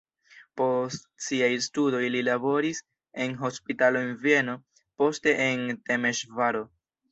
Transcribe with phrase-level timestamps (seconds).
[0.59, 2.81] Post siaj studoj li laboris
[3.27, 4.59] en hospitalo en Vieno,
[5.03, 6.67] poste en Temeŝvaro.